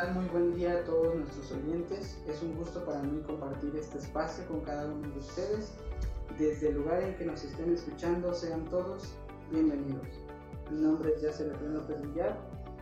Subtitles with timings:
[0.00, 0.14] tal?
[0.14, 2.18] Muy buen día a todos nuestros oyentes.
[2.26, 5.72] Es un gusto para mí compartir este espacio con cada uno de ustedes.
[6.38, 9.14] Desde el lugar en que nos estén escuchando, sean todos
[9.50, 10.06] bienvenidos.
[10.70, 12.38] Mi nombre es Yacer López Villar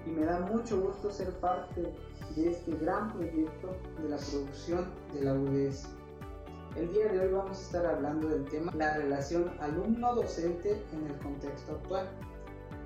[0.07, 1.93] y me da mucho gusto ser parte
[2.37, 5.89] de este gran proyecto de la producción de la UDS.
[6.77, 11.19] El día de hoy vamos a estar hablando del tema la relación alumno-docente en el
[11.19, 12.09] contexto actual.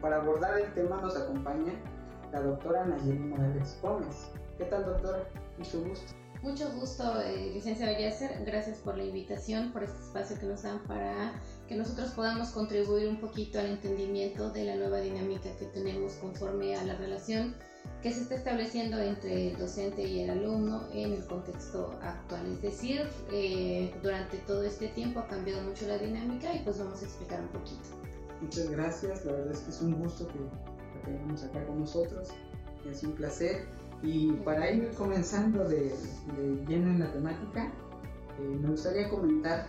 [0.01, 1.75] Para abordar el tema nos acompaña
[2.33, 4.31] la doctora Nayeli Morales Gómez.
[4.59, 5.29] ¿Qué tal, doctora?
[5.59, 6.13] Mucho gusto.
[6.43, 8.45] Mucho gusto, eh, licenciado Yasser.
[8.45, 11.35] Gracias por la invitación, por este espacio que nos dan para
[11.69, 16.75] que nosotros podamos contribuir un poquito al entendimiento de la nueva dinámica que tenemos conforme
[16.75, 17.55] a la relación
[18.03, 22.47] que se está estableciendo entre el docente y el alumno en el contexto actual.
[22.55, 27.01] Es decir, eh, durante todo este tiempo ha cambiado mucho la dinámica y pues vamos
[27.03, 27.89] a explicar un poquito.
[28.41, 30.39] Muchas gracias, la verdad es que es un gusto que
[31.05, 32.29] tenemos acá con nosotros.
[32.89, 33.67] Es un placer.
[34.03, 35.95] Y para ir comenzando de,
[36.67, 37.73] lleno en la temática,
[38.41, 39.67] eh, me gustaría comentar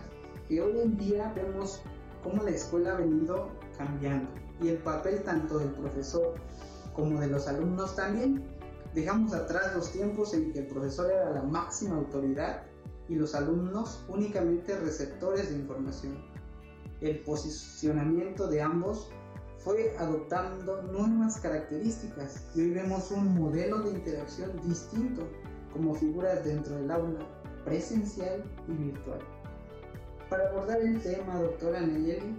[0.48, 1.82] que hoy en día vemos
[2.22, 4.28] cómo la escuela ha venido cambiando
[4.60, 6.34] y el papel tanto del profesor
[6.94, 8.44] como de los alumnos también.
[8.94, 12.62] Dejamos atrás los tiempos en que el profesor era la máxima autoridad
[13.08, 16.16] y los alumnos únicamente receptores de información.
[17.00, 19.10] El posicionamiento de ambos
[19.64, 25.26] fue adoptando nuevas características y hoy vemos un modelo de interacción distinto
[25.72, 27.20] como figuras dentro del aula
[27.64, 29.20] presencial y virtual.
[30.28, 32.38] Para abordar el tema, doctora Nayeli,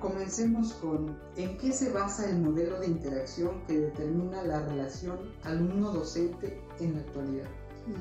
[0.00, 6.62] comencemos con ¿en qué se basa el modelo de interacción que determina la relación alumno-docente
[6.78, 7.48] en la actualidad?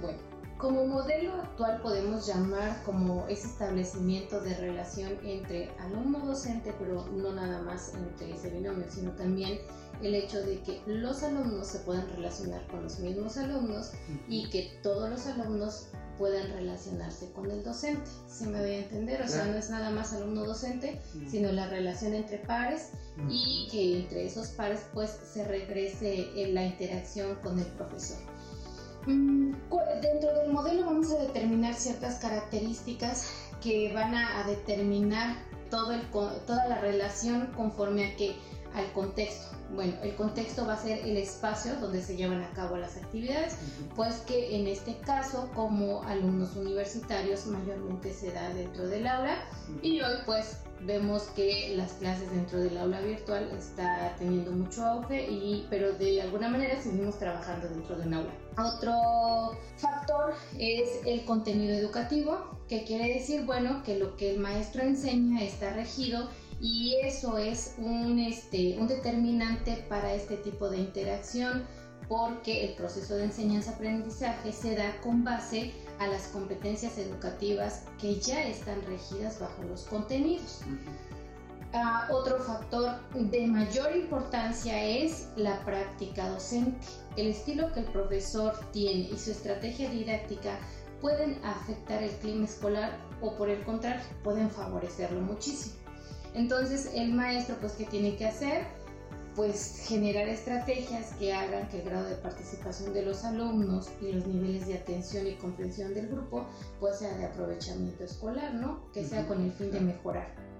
[0.02, 0.19] Bueno,
[0.64, 7.61] como modelo actual podemos llamar como ese establecimiento de relación entre alumno-docente, pero no nada
[7.64, 9.59] más entre ese binomio, sino también
[10.02, 13.91] el hecho de que los alumnos se puedan relacionar con los mismos alumnos
[14.30, 18.09] y que todos los alumnos puedan relacionarse con el docente.
[18.30, 19.22] ¿Se me voy a entender?
[19.22, 22.91] O sea, no es nada más alumno-docente, sino la relación entre pares
[23.28, 28.33] y que entre esos pares pues se regrese la interacción con el profesor.
[29.06, 29.53] Mm,
[30.02, 33.28] dentro del modelo vamos a determinar ciertas características
[33.62, 35.38] que van a, determinar
[35.69, 38.36] todo el, toda la relación conforme a que
[38.75, 39.56] al contexto.
[39.74, 43.56] Bueno, el contexto va a ser el espacio donde se llevan a cabo las actividades,
[43.96, 49.35] pues que en este caso como alumnos universitarios mayormente se da dentro del aula
[49.81, 55.28] y hoy pues vemos que las clases dentro del aula virtual está teniendo mucho auge
[55.31, 58.43] y pero de alguna manera seguimos trabajando dentro de un aula.
[58.58, 62.38] Otro factor es el contenido educativo,
[62.68, 66.30] que quiere decir bueno que lo que el maestro enseña está regido
[66.62, 71.66] y eso es un, este, un determinante para este tipo de interacción
[72.08, 78.44] porque el proceso de enseñanza-aprendizaje se da con base a las competencias educativas que ya
[78.44, 80.62] están regidas bajo los contenidos.
[82.11, 86.78] Otro factor de mayor importancia es la práctica docente.
[87.17, 90.59] El estilo que el profesor tiene y su estrategia didáctica
[91.01, 95.75] pueden afectar el clima escolar o por el contrario pueden favorecerlo muchísimo.
[96.35, 98.67] Entonces el maestro pues ¿qué tiene que hacer?
[99.35, 104.28] Pues generar estrategias que hagan que el grado de participación de los alumnos y los
[104.28, 106.45] niveles de atención y comprensión del grupo
[106.79, 108.91] pues sea de aprovechamiento escolar, ¿no?
[108.91, 110.53] Que sea con el fin de mejorar.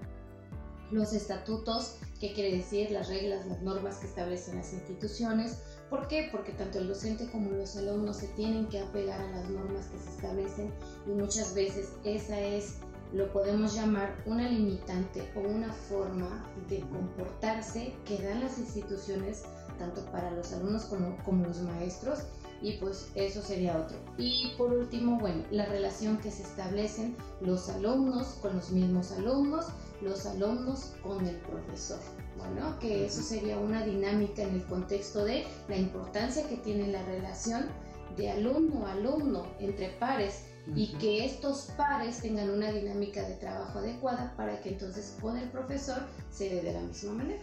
[0.90, 2.90] Los estatutos, ¿qué quiere decir?
[2.90, 5.58] Las reglas, las normas que establecen las instituciones.
[5.90, 6.28] ¿Por qué?
[6.30, 9.98] Porque tanto el docente como los alumnos se tienen que apegar a las normas que
[9.98, 10.72] se establecen
[11.06, 12.76] y muchas veces esa es
[13.12, 19.44] lo podemos llamar una limitante o una forma de comportarse que dan las instituciones
[19.78, 22.24] tanto para los alumnos como, como los maestros
[22.64, 23.98] y pues eso sería otro.
[24.16, 29.66] Y por último, bueno, la relación que se establecen los alumnos con los mismos alumnos,
[30.00, 31.98] los alumnos con el profesor.
[32.38, 37.04] Bueno, que eso sería una dinámica en el contexto de la importancia que tiene la
[37.04, 37.66] relación
[38.16, 40.44] de alumno a alumno entre pares
[40.74, 45.50] y que estos pares tengan una dinámica de trabajo adecuada para que entonces con el
[45.50, 45.98] profesor
[46.30, 47.42] se dé de la misma manera.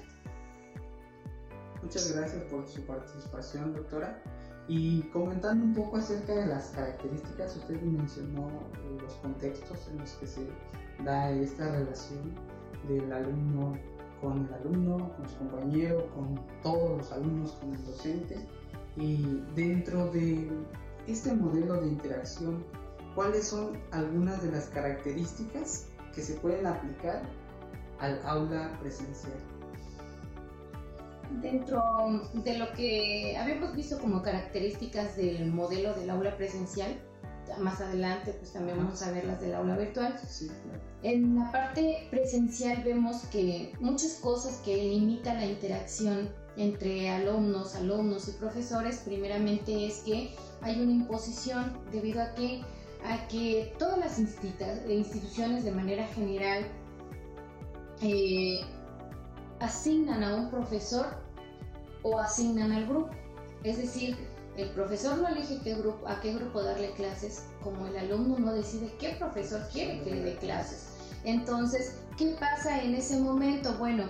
[1.84, 4.20] Muchas gracias por su participación, doctora.
[4.68, 8.50] Y comentando un poco acerca de las características, usted mencionó
[9.02, 10.48] los contextos en los que se
[11.04, 12.34] da esta relación
[12.88, 13.78] del alumno
[14.22, 18.38] con el alumno, con su compañero, con todos los alumnos, con el docente.
[18.98, 20.48] Y dentro de
[21.08, 22.64] este modelo de interacción,
[23.16, 27.24] ¿Cuáles son algunas de las características que se pueden aplicar
[28.00, 29.34] al aula presencial?
[31.42, 36.96] Dentro de lo que habíamos visto como características del modelo del aula presencial,
[37.60, 40.16] más adelante pues también vamos a ver las del aula virtual.
[41.04, 48.28] En la parte presencial vemos que muchas cosas que limitan la interacción entre alumnos, alumnos
[48.28, 52.62] y profesores, primeramente es que hay una imposición debido a que,
[53.06, 56.66] a que todas las instituciones de manera general
[58.02, 58.62] eh,
[59.62, 61.08] asignan a un profesor
[62.04, 63.12] o asignan al grupo.
[63.64, 64.18] Es decir,
[64.58, 65.60] el profesor no elige
[66.08, 70.22] a qué grupo darle clases, como el alumno no decide qué profesor quiere que le
[70.24, 70.88] dé clases.
[71.24, 73.74] Entonces, ¿qué pasa en ese momento?
[73.78, 74.06] Bueno,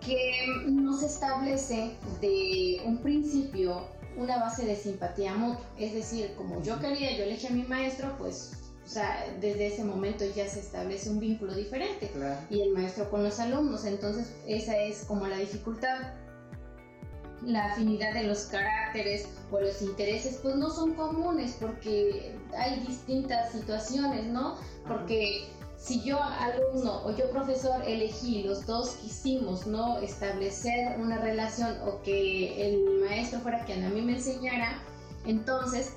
[0.00, 3.82] que no se establece de un principio
[4.16, 5.64] una base de simpatía mutua.
[5.78, 9.84] Es decir, como yo quería, yo elegí a mi maestro, pues o sea, desde ese
[9.84, 12.10] momento ya se establece un vínculo diferente.
[12.50, 13.84] Y el maestro con los alumnos.
[13.84, 16.14] Entonces, esa es como la dificultad.
[17.42, 23.50] La afinidad de los caracteres o los intereses, pues no son comunes porque hay distintas
[23.52, 24.56] situaciones, ¿no?
[24.86, 31.76] Porque si yo alumno o yo profesor elegí, los dos quisimos no establecer una relación
[31.84, 34.80] o que el maestro fuera quien a mí me enseñara,
[35.26, 35.94] entonces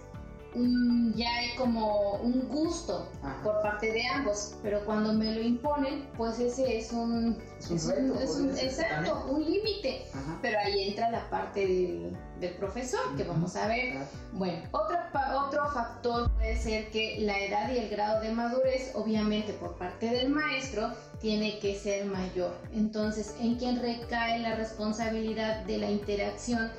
[1.16, 3.10] ya hay como un gusto
[3.44, 8.58] por parte de ambos, pero cuando me lo imponen, pues ese es un, es un,
[8.58, 10.06] exacto, un límite,
[10.42, 12.18] pero ahí entra la parte del,
[12.58, 13.98] profesor que vamos a ver.
[14.34, 14.98] Bueno, otro,
[15.36, 20.10] otro factor puede ser que la edad y el grado de madurez, obviamente por parte
[20.10, 22.56] del maestro, tiene que ser mayor.
[22.72, 26.72] Entonces, ¿en quién recae la responsabilidad de la interacción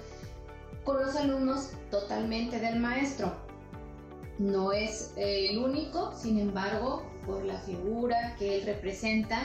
[0.84, 1.70] con los alumnos?
[1.90, 3.45] Totalmente del maestro
[4.38, 9.40] no es eh, el único, sin embargo, por la figura que él representa,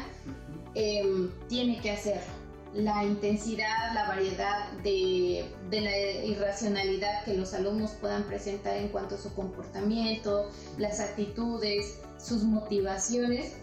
[0.75, 2.41] em, tiene que hacerlo.
[2.73, 9.17] La intensidad, la variedad de, la irracionalidad que los alumnos puedan presentar en cuanto a
[9.17, 13.55] su comportamiento, las actitudes, sus motivaciones.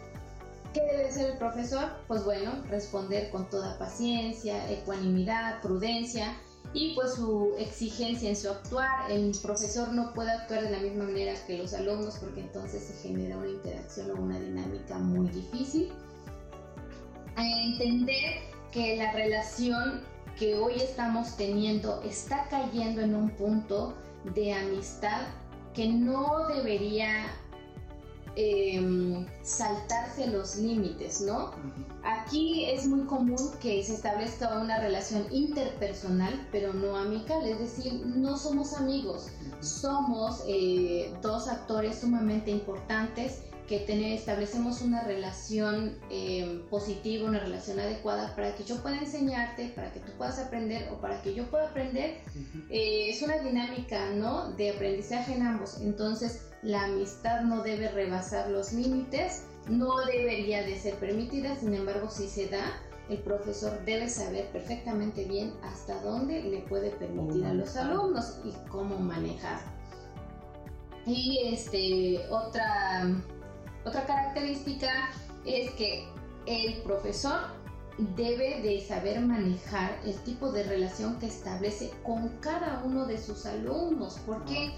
[0.75, 1.89] ¿Qué debe ser el profesor?
[2.07, 6.37] Pues bueno, responder con toda paciencia, ecuanimidad, prudencia,
[6.75, 9.11] y pues su exigencia en su actuar.
[9.11, 13.09] El profesor no puede actuar de la misma manera que los alumnos porque entonces se
[13.09, 15.91] genera una interacción o una dinámica muy difícil.
[17.37, 20.03] A entender que la relación
[20.39, 23.95] que hoy estamos teniendo está cayendo en un punto
[24.35, 25.23] de amistad
[25.75, 27.27] que no debería
[28.37, 31.51] Em, saltarse los límites, ¿no?
[32.05, 37.95] Aquí es muy común que se establezca una relación interpersonal, pero no amical, es decir,
[38.07, 39.29] no somos amigos,
[39.61, 47.79] somos eh, dos actores sumamente importantes que tener, establecemos una relación eh, positiva, una relación
[47.79, 51.45] adecuada para que yo pueda enseñarte, para que tú puedas aprender o para que yo
[51.51, 52.19] pueda aprender.
[52.71, 54.53] Eh, es una dinámica, ¿no?
[54.53, 55.81] De aprendizaje en ambos.
[55.83, 62.11] Entonces, la amistad no debe rebasar los límites, no debería de ser permitida, sin embargo,
[62.11, 67.55] si se da, el profesor debe saber perfectamente bien hasta dónde le puede permitir a
[67.55, 69.61] los alumnos y cómo manejar.
[71.07, 73.07] Y este, otra
[73.89, 75.11] otra característica
[75.47, 76.07] es que
[76.47, 77.41] el profesor
[78.17, 83.47] debe de saber manejar el tipo de relación que establece con cada uno de sus
[83.47, 84.19] alumnos.
[84.27, 84.73] ¿Por qué?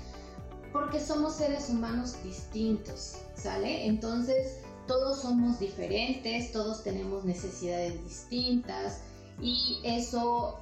[0.73, 3.87] Porque somos seres humanos distintos, ¿sale?
[3.87, 9.01] Entonces, todos somos diferentes, todos tenemos necesidades distintas
[9.41, 10.59] y eso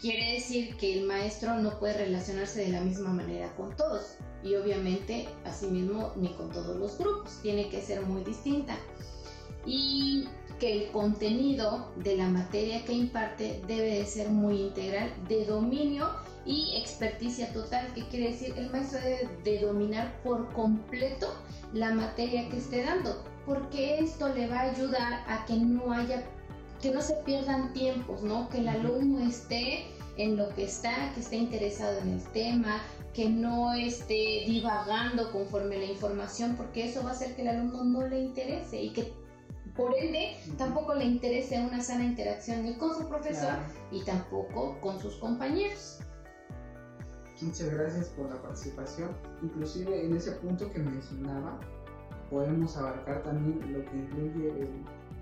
[0.00, 4.54] quiere decir que el maestro no puede relacionarse de la misma manera con todos y
[4.56, 8.76] obviamente asimismo ni con todos los grupos, tiene que ser muy distinta.
[9.66, 10.28] Y
[10.58, 16.08] que el contenido de la materia que imparte debe de ser muy integral, de dominio
[16.46, 21.34] y experticia total, que quiere decir el maestro debe de dominar por completo
[21.72, 26.22] la materia que esté dando, porque esto le va a ayudar a que no haya,
[26.80, 28.48] que no se pierdan tiempos, ¿no?
[28.48, 32.82] Que el alumno esté en lo que está, que esté interesado en el tema,
[33.14, 37.84] que no esté divagando conforme la información, porque eso va a hacer que el alumno
[37.84, 39.12] no le interese y que
[39.76, 43.54] por ende tampoco le interese una sana interacción ni con su profesor
[43.90, 46.00] y tampoco con sus compañeros.
[47.40, 49.10] Muchas gracias por la participación.
[49.42, 51.58] Inclusive en ese punto que mencionaba,
[52.30, 54.68] podemos abarcar también lo que incluye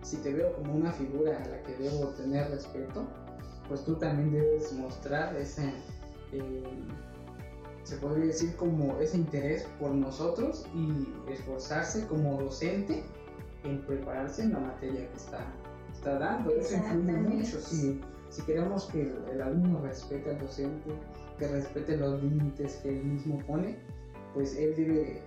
[0.03, 3.07] si te veo como una figura a la que debo tener respeto,
[3.69, 5.73] pues tú también debes mostrar ese...
[6.33, 6.63] Eh,
[7.83, 13.03] se podría decir como ese interés por nosotros y esforzarse como docente
[13.65, 15.45] en prepararse en la materia que está,
[15.93, 16.51] está dando.
[16.51, 18.01] Eso influye mucho, sí.
[18.29, 20.91] si queremos que el, alumno respete al docente,
[21.39, 23.79] que respete los límites que él mismo pone,
[24.35, 25.23] pues él debe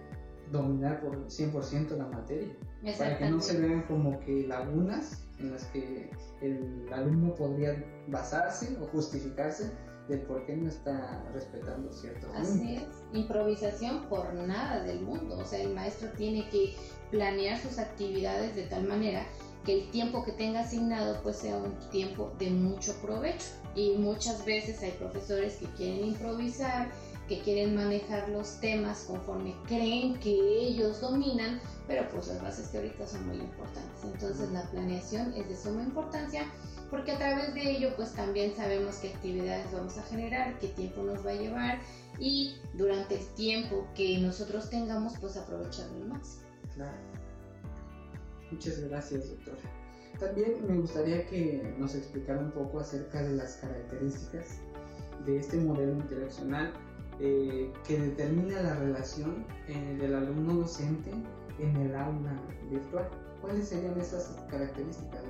[0.51, 2.53] dominar por 100% la materia,
[2.97, 6.09] para que no se vean como que lagunas en las que
[6.41, 9.71] el alumno podría basarse o justificarse
[10.07, 12.83] del por qué no está respetando ciertos Así es,
[13.13, 16.75] improvisación por nada del mundo, o sea, el maestro tiene que
[17.11, 19.25] planear sus actividades de tal manera
[19.65, 23.45] que el tiempo que tenga asignado pues sea un tiempo de mucho provecho.
[23.75, 26.91] Y muchas veces hay profesores que quieren improvisar,
[27.27, 33.11] que quieren manejar los temas conforme creen que ellos dominan, pero pues las bases teóricas
[33.11, 34.03] son muy importantes.
[34.03, 36.45] Entonces la planeación es de suma importancia
[36.89, 41.01] porque a través de ello pues también sabemos qué actividades vamos a generar, qué tiempo
[41.03, 41.79] nos va a llevar
[42.19, 46.43] y durante el tiempo que nosotros tengamos pues aprovecharlo al máximo.
[46.75, 46.97] Claro.
[48.51, 49.57] Muchas gracias doctora.
[50.19, 54.59] También me gustaría que nos explicara un poco acerca de las características
[55.25, 56.73] de este modelo interaccional
[57.25, 59.45] eh, que determina la relación
[59.97, 61.09] del alumno docente
[61.57, 62.33] en el aula
[62.69, 63.07] virtual.
[63.41, 65.21] ¿Cuáles serían esas características?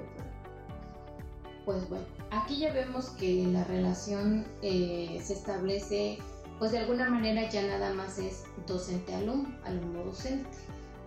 [1.65, 6.17] Pues bueno, aquí ya vemos que la relación eh, se establece,
[6.57, 10.49] pues de alguna manera ya nada más es docente-alumno, alumno-docente.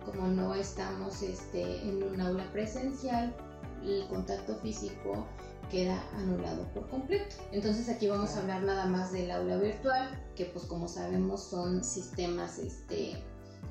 [0.05, 3.35] Como no estamos este, en un aula presencial,
[3.83, 5.25] el contacto físico
[5.69, 7.35] queda anulado por completo.
[7.51, 11.83] Entonces aquí vamos a hablar nada más del aula virtual, que pues como sabemos son
[11.83, 13.21] sistemas este,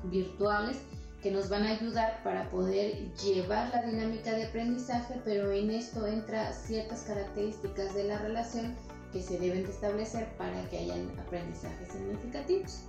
[0.03, 0.77] virtuales
[1.21, 6.05] que nos van a ayudar para poder llevar la dinámica de aprendizaje, pero en esto
[6.05, 8.75] entra ciertas características de la relación
[9.11, 12.81] que se deben de establecer para que hayan aprendizajes significativos.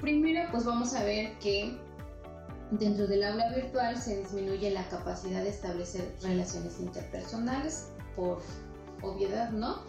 [0.00, 1.78] Primero, pues vamos a ver que
[2.78, 8.40] dentro del aula virtual se disminuye la capacidad de establecer relaciones interpersonales por
[9.02, 9.82] obviedad, ¿no?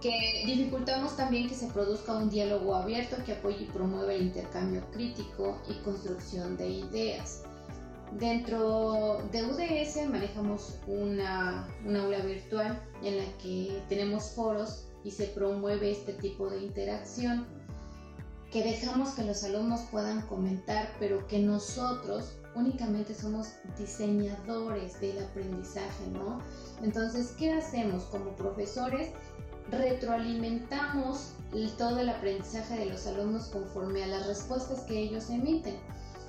[0.00, 4.82] que dificultamos también que se produzca un diálogo abierto que apoye y promueva el intercambio
[4.90, 7.44] crítico y construcción de ideas.
[8.18, 15.26] Dentro de UDS manejamos una, una aula virtual en la que tenemos foros y se
[15.26, 17.46] promueve este tipo de interacción,
[18.52, 26.06] que dejamos que los alumnos puedan comentar, pero que nosotros únicamente somos diseñadores del aprendizaje,
[26.12, 26.38] ¿no?
[26.82, 29.10] Entonces, ¿qué hacemos como profesores?
[29.70, 31.32] retroalimentamos
[31.78, 35.76] todo el aprendizaje de los alumnos conforme a las respuestas que ellos emiten.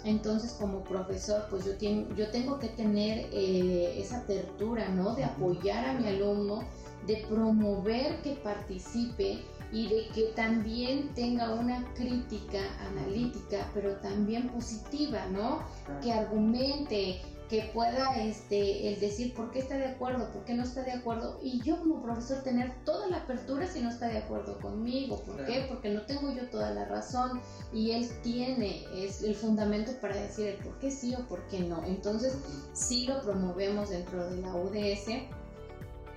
[0.04, 1.72] Entonces, como profesor, pues yo,
[2.16, 5.16] yo tengo que tener eh, esa apertura, ¿no?
[5.16, 6.62] De apoyar a mi alumno,
[7.08, 9.40] de promover que participe
[9.74, 12.60] y de que también tenga una crítica
[12.92, 15.64] analítica, pero también positiva, ¿no?
[16.02, 20.62] Que argumente, que pueda este, el decir por qué está de acuerdo, por qué no
[20.62, 24.20] está de acuerdo, y yo como profesor tener toda la apertura si no está de
[24.20, 25.24] acuerdo conmigo.
[25.24, 25.66] ¿Por qué?
[25.68, 27.42] Porque no tengo yo toda la razón
[27.74, 31.62] y él tiene es el fundamento para decir el por qué sí o por qué
[31.62, 31.84] no.
[31.84, 32.38] Entonces,
[32.74, 35.08] sí lo promovemos dentro de la UDS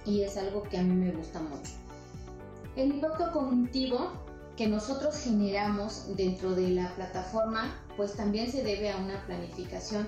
[0.05, 1.86] y es algo que a mí me gusta mucho.
[2.77, 4.13] El impacto cognitivo
[4.57, 10.07] que nosotros generamos dentro de la plataforma, pues también se debe a una planificación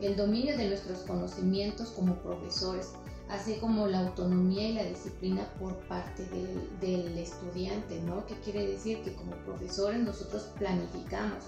[0.00, 2.92] el dominio de nuestros conocimientos como profesores,
[3.28, 6.24] así como la autonomía y la disciplina por parte
[6.80, 8.24] del, estudiante, ¿no?
[8.26, 9.02] ¿Qué quiere decir?
[9.02, 11.44] Que como profesores nosotros planificamos,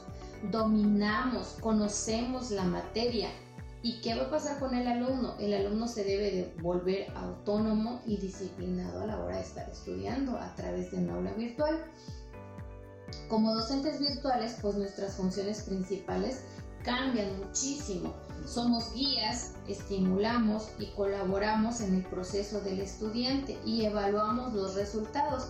[0.51, 3.29] dominamos, conocemos la materia.
[3.83, 5.37] ¿Y qué va a pasar con el alumno?
[5.39, 10.37] El alumno se debe de volver autónomo y disciplinado a la hora de estar estudiando
[10.37, 11.83] a través de un aula virtual.
[13.29, 16.43] Como docentes virtuales, pues nuestras funciones principales
[16.85, 18.15] cambian muchísimo.
[18.45, 25.49] Somos guías, estimulamos y colaboramos en el proceso del estudiante y evaluamos los resultados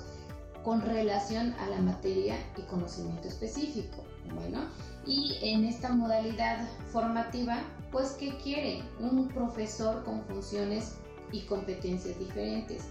[0.65, 4.05] con relación a la materia y conocimiento específico.
[4.35, 4.67] Bueno,
[5.07, 8.82] y en esta modalidad formativa, pues, ¿qué quiere?
[8.99, 10.97] Un profesor con funciones
[11.32, 12.85] y competencias diferentes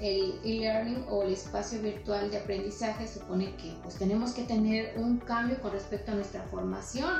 [0.00, 5.18] el e-learning o el espacio virtual de aprendizaje supone que pues tenemos que tener un
[5.18, 7.10] cambio con respecto a nuestra formación.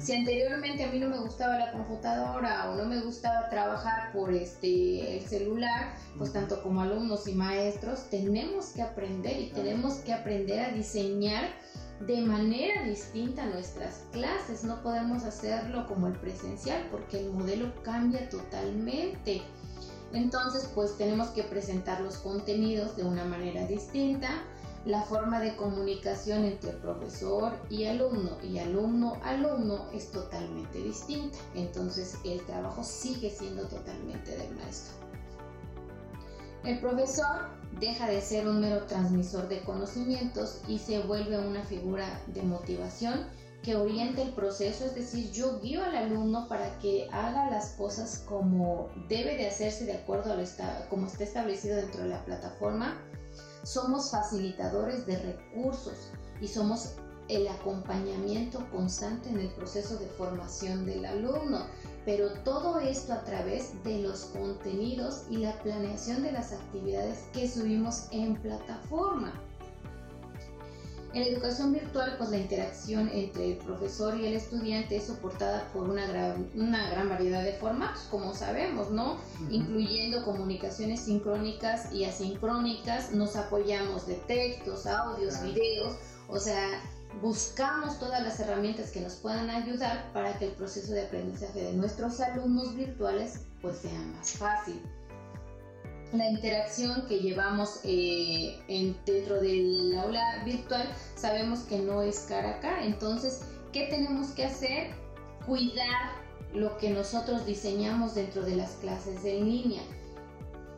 [0.00, 4.32] Si anteriormente a mí no me gustaba la computadora o no me gustaba trabajar por
[4.32, 10.12] este el celular, pues tanto como alumnos y maestros tenemos que aprender y tenemos que
[10.12, 11.44] aprender a diseñar
[12.00, 14.64] de manera distinta nuestras clases.
[14.64, 19.42] No podemos hacerlo como el presencial porque el modelo cambia totalmente.
[20.12, 24.28] Entonces, pues tenemos que presentar los contenidos de una manera distinta.
[24.84, 31.36] La forma de comunicación entre profesor y alumno y alumno-alumno es totalmente distinta.
[31.54, 35.05] Entonces, el trabajo sigue siendo totalmente del maestro.
[36.66, 37.46] El profesor
[37.78, 43.28] deja de ser un mero transmisor de conocimientos y se vuelve una figura de motivación
[43.62, 48.24] que orienta el proceso, es decir, yo guío al alumno para que haga las cosas
[48.26, 50.44] como debe de hacerse de acuerdo a lo
[50.90, 53.00] como está establecido dentro de la plataforma.
[53.62, 56.96] Somos facilitadores de recursos y somos
[57.28, 61.66] el acompañamiento constante en el proceso de formación del alumno,
[62.06, 67.48] pero todo esto a través de los contenidos y la planeación de las actividades que
[67.50, 69.34] subimos en plataforma.
[71.12, 75.66] En la educación virtual, pues la interacción entre el profesor y el estudiante es soportada
[75.72, 79.16] por una gran, una gran variedad de formatos, como sabemos, ¿no?
[79.50, 85.96] Incluyendo comunicaciones sincrónicas y asincrónicas, nos apoyamos de textos, audios, videos,
[86.28, 86.82] o sea,
[87.20, 91.72] buscamos todas las herramientas que nos puedan ayudar para que el proceso de aprendizaje de
[91.72, 94.80] nuestros alumnos virtuales pues sea más fácil.
[96.12, 102.60] La interacción que llevamos eh, dentro del aula virtual sabemos que no es cara a
[102.60, 103.42] cara, entonces,
[103.72, 104.94] ¿qué tenemos que hacer?
[105.46, 106.12] Cuidar
[106.54, 109.82] lo que nosotros diseñamos dentro de las clases en línea.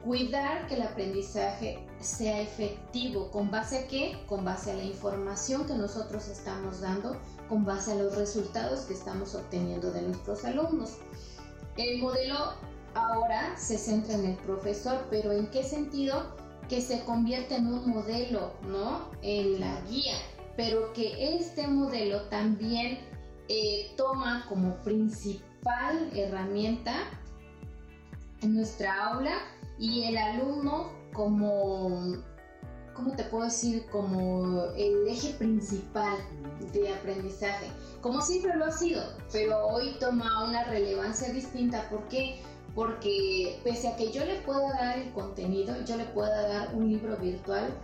[0.02, 3.30] Cuidar que el aprendizaje sea efectivo.
[3.30, 4.16] ¿Con base a qué?
[4.26, 7.16] Con base a la información que nosotros estamos dando,
[7.48, 10.98] con base a los resultados que estamos obteniendo de nuestros alumnos.
[11.76, 12.54] El modelo
[12.94, 16.36] ahora se centra en el profesor, pero ¿en qué sentido?
[16.68, 19.10] Que se convierte en un modelo, ¿no?
[19.22, 20.16] En la guía,
[20.56, 22.98] pero que este modelo también
[23.48, 26.94] eh, toma como principal herramienta
[28.42, 29.34] en nuestra aula
[29.78, 32.16] y el alumno como,
[32.94, 33.86] ¿cómo te puedo decir?
[33.90, 36.18] Como el eje principal
[36.72, 37.66] de aprendizaje.
[38.00, 41.88] Como siempre lo ha sido, pero hoy toma una relevancia distinta.
[41.90, 42.40] ¿Por qué?
[42.74, 46.88] Porque pese a que yo le pueda dar el contenido, yo le pueda dar un
[46.88, 47.74] libro virtual,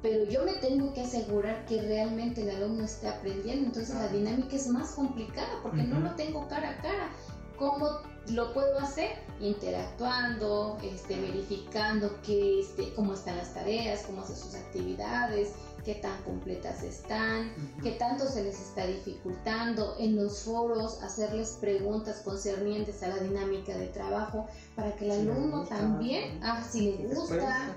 [0.00, 3.66] pero yo me tengo que asegurar que realmente el alumno esté aprendiendo.
[3.66, 7.10] Entonces la dinámica es más complicada porque no lo tengo cara a cara.
[7.58, 7.88] ¿Cómo
[8.30, 14.54] lo puedo hacer interactuando, este, verificando que, este, cómo están las tareas, cómo hacen sus
[14.54, 15.52] actividades,
[15.84, 22.20] qué tan completas están, qué tanto se les está dificultando, en los foros hacerles preguntas
[22.24, 27.74] concernientes a la dinámica de trabajo para que el alumno también, ah, si le gusta,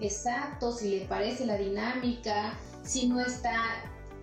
[0.00, 3.56] exacto, si le parece la dinámica, si no está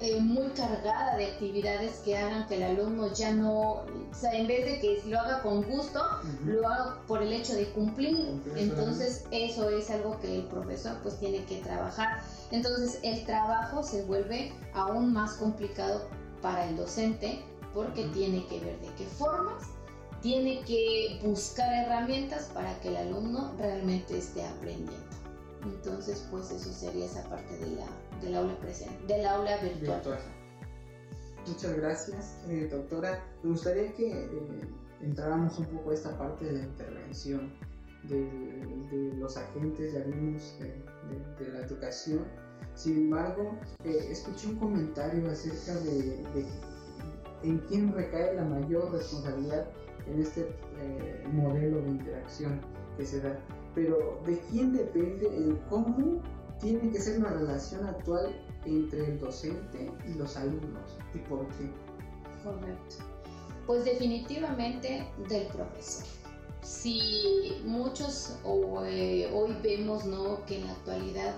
[0.01, 4.47] eh, muy cargada de actividades que hagan que el alumno ya no, o sea, en
[4.47, 6.01] vez de que lo haga con gusto,
[6.45, 8.41] lo haga por el hecho de cumplir.
[8.55, 12.21] Entonces eso es algo que el profesor pues tiene que trabajar.
[12.51, 16.07] Entonces el trabajo se vuelve aún más complicado
[16.41, 19.63] para el docente porque tiene que ver de qué formas,
[20.21, 25.08] tiene que buscar herramientas para que el alumno realmente esté aprendiendo.
[25.99, 27.75] Entonces pues eso sería esa parte de
[28.21, 30.01] del aula presente, del aula virtual.
[31.45, 33.21] Muchas gracias, eh, doctora.
[33.43, 34.29] Me gustaría que eh,
[35.01, 37.51] entráramos un poco a esta parte de la intervención
[38.03, 40.55] de, los agentes, ya vimos,
[41.37, 42.23] de, la educación.
[42.75, 46.23] Sin embargo, eh, escuché un comentario acerca de,
[47.43, 49.67] en quién recae la mayor responsabilidad
[50.07, 50.47] en este
[51.33, 52.61] modelo de interacción
[52.95, 53.37] que se da.
[53.79, 56.21] Pero de quién depende el cómo
[56.59, 60.97] tiene que ser una relación actual entre el docente y los alumnos.
[61.13, 61.71] ¿Y por qué?
[62.43, 62.95] Correcto.
[63.65, 66.05] Pues definitivamente del profesor.
[66.61, 68.37] Si muchos
[68.85, 70.45] eh, hoy vemos ¿no?
[70.45, 71.35] que en la actualidad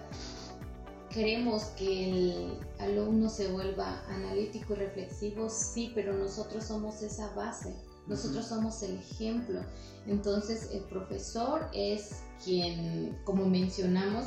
[1.12, 7.76] queremos que el alumno se vuelva analítico y reflexivo, sí, pero nosotros somos esa base,
[8.08, 9.62] nosotros somos el ejemplo.
[10.08, 14.26] Entonces el profesor es quien, como mencionamos,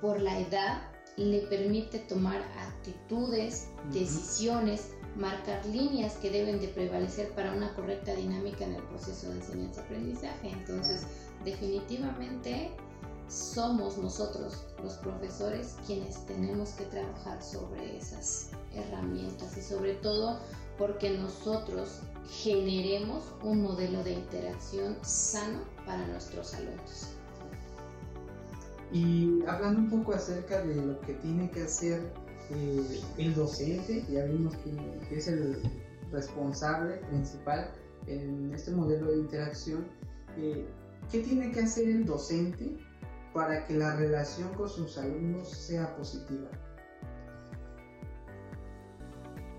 [0.00, 0.82] por la edad
[1.16, 8.64] le permite tomar actitudes, decisiones, marcar líneas que deben de prevalecer para una correcta dinámica
[8.64, 10.50] en el proceso de enseñanza-aprendizaje.
[10.50, 11.06] Entonces,
[11.44, 12.70] definitivamente
[13.28, 20.38] somos nosotros los profesores quienes tenemos que trabajar sobre esas herramientas y sobre todo
[20.78, 27.08] porque nosotros generemos un modelo de interacción sano para nuestros alumnos.
[28.92, 32.00] Y hablando un poco acerca de lo que tiene que hacer
[32.50, 35.60] eh, el docente, ya vimos que, es el
[36.10, 37.70] responsable principal
[38.06, 39.86] en este modelo de interacción,
[40.38, 40.66] eh,
[41.10, 42.78] ¿qué tiene que hacer el docente
[43.34, 46.48] para que la relación con sus alumnos sea positiva?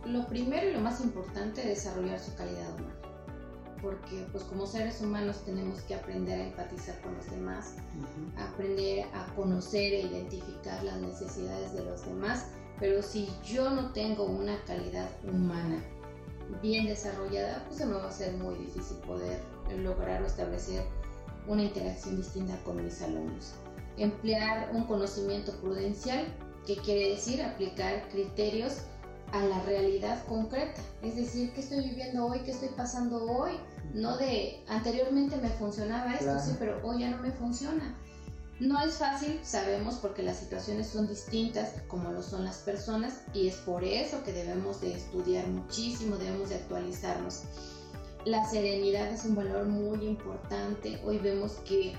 [0.10, 2.96] Lo primero y lo más importante es desarrollar su calidad humana.
[3.82, 7.76] porque pues como seres humanos tenemos que aprender a empatizar con los demás,
[8.38, 14.26] aprender a conocer e identificar las necesidades de los demás, pero si yo no tengo
[14.26, 15.82] una calidad humana
[16.62, 19.40] bien desarrollada, pues se me va a ser muy difícil poder
[19.78, 20.84] lograr o establecer
[21.48, 23.54] una interacción distinta con mis alumnos.
[23.96, 26.26] Emplear un conocimiento prudencial,
[26.68, 28.82] que quiere decir aplicar criterios
[29.32, 30.82] a la realidad concreta.
[31.02, 32.40] Es decir, ¿qué estoy viviendo hoy?
[32.40, 33.54] ¿Qué estoy pasando hoy?
[33.94, 37.96] No de anteriormente me funcionaba esto, sí, pero hoy ya no me funciona.
[38.60, 43.48] No es fácil, sabemos, porque las situaciones son distintas como lo son las personas y
[43.48, 47.44] es por eso que debemos de estudiar muchísimo, debemos de actualizarnos.
[48.26, 51.00] La serenidad es un valor muy importante.
[51.06, 51.94] Hoy vemos que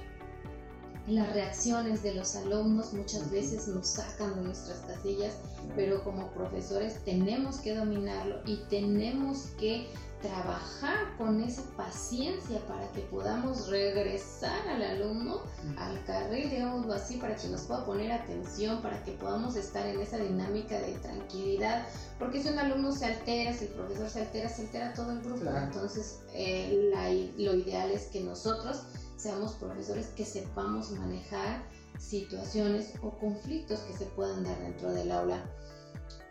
[1.11, 5.35] las reacciones de los alumnos muchas veces nos sacan de nuestras casillas,
[5.75, 9.89] pero como profesores tenemos que dominarlo y tenemos que
[10.23, 15.41] trabajar con esa paciencia para que podamos regresar al alumno
[15.79, 20.01] al carril, digámoslo así, para que nos pueda poner atención, para que podamos estar en
[20.01, 21.87] esa dinámica de tranquilidad,
[22.19, 25.23] porque si un alumno se altera, si el profesor se altera, se altera todo el
[25.23, 25.43] grupo.
[25.51, 26.93] Entonces, eh,
[27.39, 28.83] lo ideal es que nosotros
[29.21, 31.63] seamos profesores que sepamos manejar
[31.99, 35.45] situaciones o conflictos que se puedan dar dentro del aula.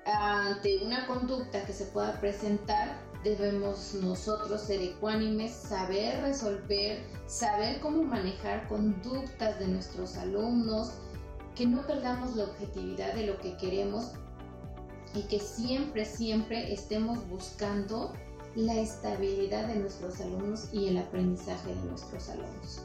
[0.06, 8.04] Ante una conducta que se pueda presentar, debemos nosotros ser ecuánimes, saber resolver, saber cómo
[8.04, 10.93] manejar conductas de nuestros alumnos,
[11.56, 14.13] que no perdamos la objetividad de lo que queremos
[15.13, 18.13] y que siempre, siempre estemos buscando
[18.65, 22.82] la estabilidad de nuestros alumnos y el aprendizaje de nuestros alumnos.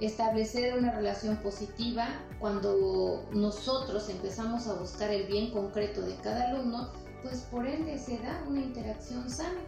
[0.00, 2.08] Establecer una relación positiva
[2.38, 6.90] cuando nosotros empezamos a buscar el bien concreto de cada alumno,
[7.22, 9.60] pues por ende se da una interacción sana.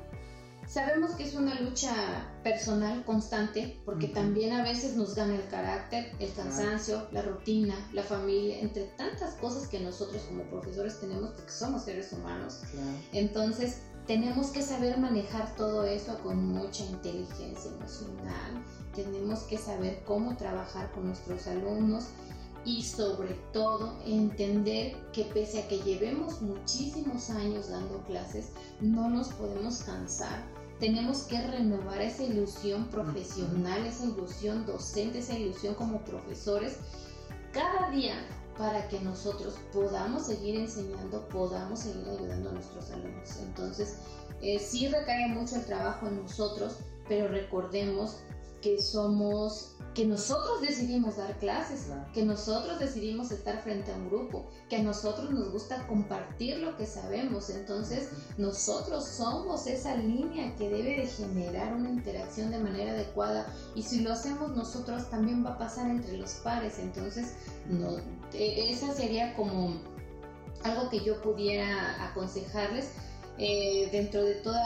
[0.67, 1.95] Sabemos que es una lucha
[2.45, 8.03] personal constante porque también a veces nos gana el carácter, el cansancio, la rutina, la
[8.03, 12.61] familia, entre tantas cosas que nosotros como profesores tenemos porque somos seres humanos.
[13.15, 20.35] Entonces, tenemos que saber manejar todo eso con mucha inteligencia emocional, tenemos que saber cómo
[20.35, 22.07] trabajar con nuestros alumnos
[22.65, 28.49] y sobre todo entender que pese a que llevemos muchísimos años dando clases,
[28.81, 30.43] no nos podemos cansar.
[30.81, 36.79] Tenemos que renovar esa ilusión profesional, esa ilusión docente, esa ilusión como profesores
[37.53, 38.15] cada día
[38.59, 43.37] para que nosotros podamos seguir enseñando, podamos seguir ayudando a nuestros alumnos.
[43.41, 43.99] Entonces,
[44.43, 46.77] eh, sí recae mucho el trabajo en nosotros,
[47.09, 48.17] pero recordemos
[48.61, 54.49] que somos, que nosotros decidimos dar clases, que nosotros decidimos estar frente a un grupo,
[54.69, 57.51] que a nosotros nos gusta compartir lo que sabemos.
[57.51, 63.53] Entonces, nosotros somos esa línea que debe de generar una interacción de manera adecuada.
[63.75, 66.79] Y si lo hacemos nosotros, también va a pasar entre los pares.
[66.79, 67.35] Entonces,
[67.69, 67.99] no,
[68.33, 69.75] e, esa sería como
[70.65, 72.91] algo que yo pudiera aconsejarles
[73.39, 74.57] eh, dentro de todo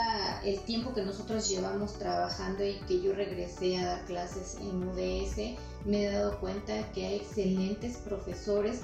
[0.45, 5.59] el tiempo que nosotros llevamos trabajando y que yo regresé a dar clases en UDS,
[5.85, 8.81] me he dado cuenta que hay excelentes profesores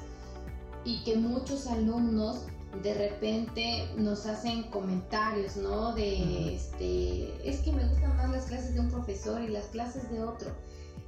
[0.85, 2.45] y que muchos alumnos
[2.83, 5.95] de repente nos hacen comentarios, ¿no?
[5.95, 10.11] De, este, es que me gustan más las clases de un profesor y las clases
[10.11, 10.51] de otro.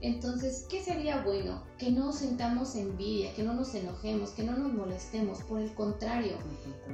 [0.03, 1.63] Entonces, ¿qué sería bueno?
[1.79, 6.37] Que no sentamos envidia, que no nos enojemos, que no nos molestemos, por el contrario,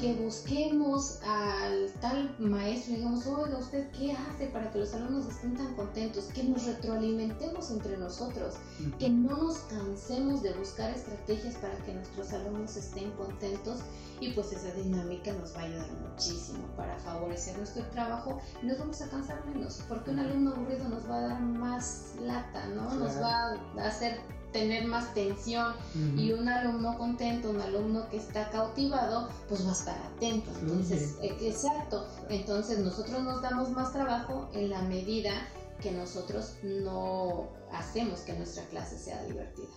[0.00, 5.26] que busquemos al tal maestro y digamos, oiga, ¿usted qué hace para que los alumnos
[5.26, 6.24] estén tan contentos?
[6.34, 8.54] Que nos retroalimentemos entre nosotros,
[8.98, 13.80] que no nos cansemos de buscar estrategias para que nuestros alumnos estén contentos.
[14.18, 18.40] Y pues esa dinámica nos va a ayudar muchísimo para favorecer nuestro trabajo.
[18.62, 22.14] Y nos vamos a cansar menos, porque un alumno aburrido nos va a dar más
[22.22, 22.95] lata, ¿no?
[22.98, 24.20] Nos va a hacer
[24.52, 25.74] tener más tensión
[26.16, 30.50] y un alumno contento, un alumno que está cautivado, pues va a estar atento.
[30.60, 32.06] Entonces, e, exacto.
[32.30, 35.32] Entonces nosotros nos damos más trabajo en la medida
[35.80, 39.68] que nosotros no hacemos que nuestra clase sea divertida.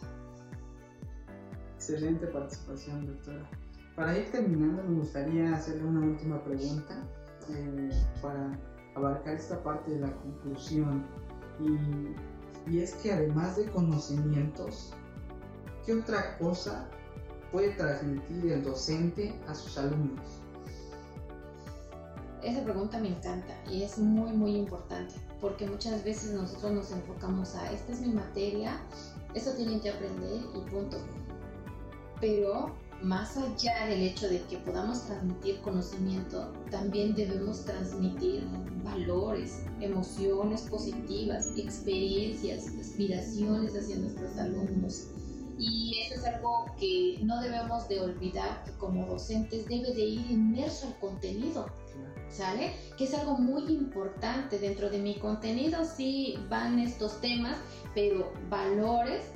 [1.75, 3.49] Excelente participación, doctora.
[3.95, 7.03] Para ir terminando, me gustaría hacerle una última pregunta
[7.49, 7.89] eh,
[8.21, 8.57] para
[8.95, 11.05] abarcar esta parte de la conclusión.
[11.59, 11.73] Y,
[12.67, 14.93] y es que además de conocimientos,
[15.85, 16.89] ¿qué otra cosa
[17.51, 20.25] puede transmitir el docente a sus alumnos?
[22.43, 27.55] Esa pregunta me encanta y es muy muy importante porque muchas veces nosotros nos enfocamos
[27.55, 28.79] a esta es mi materia,
[29.33, 30.97] eso tienen que aprender y punto.
[32.19, 38.45] Pero más allá del hecho de que podamos transmitir conocimiento, también debemos transmitir
[38.83, 45.07] valores, emociones positivas, experiencias, aspiraciones hacia nuestros alumnos.
[45.57, 50.31] Y eso es algo que no debemos de olvidar, que como docentes debe de ir
[50.31, 51.67] inmerso al contenido.
[52.29, 52.73] ¿Sale?
[52.97, 54.59] Que es algo muy importante.
[54.59, 57.57] Dentro de mi contenido sí van estos temas,
[57.95, 59.31] pero valores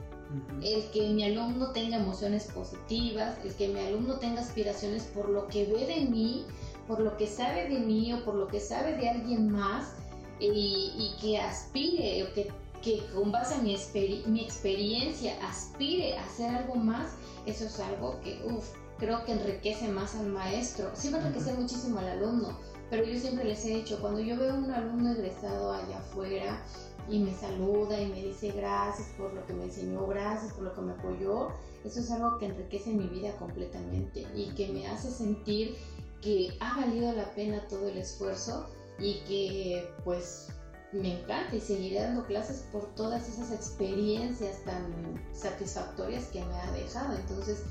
[0.61, 5.47] el que mi alumno tenga emociones positivas, el que mi alumno tenga aspiraciones por lo
[5.47, 6.45] que ve de mí,
[6.87, 9.93] por lo que sabe de mí o por lo que sabe de alguien más
[10.39, 13.77] y, que aspire o que, con base a mi,
[14.25, 17.11] mi experiencia aspire a hacer algo más,
[17.45, 20.91] eso es algo que, uff, creo que enriquece más al maestro.
[20.93, 22.57] Sí va a enriquecer muchísimo al alumno,
[22.89, 26.61] pero yo siempre les he dicho, cuando yo veo un alumno egresado allá afuera,
[27.09, 30.73] y me saluda y me dice gracias por lo que me enseñó, gracias por lo
[30.73, 31.49] que me apoyó,
[31.83, 35.75] eso es algo que enriquece mi vida completamente y que me hace sentir
[36.21, 40.47] que ha valido la pena todo el esfuerzo y que pues
[40.93, 44.93] me encanta y seguiré dando clases por todas esas experiencias tan
[45.33, 47.15] satisfactorias que me ha dejado.
[47.15, 47.63] Entonces,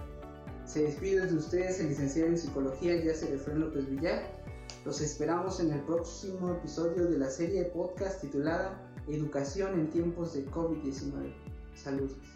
[0.65, 4.23] Se despide de ustedes el licenciado en psicología Yacer Efraín López Villar.
[4.85, 10.33] Los esperamos en el próximo episodio de la serie de podcast titulada Educación en tiempos
[10.33, 11.33] de COVID-19.
[11.75, 12.34] Saludos.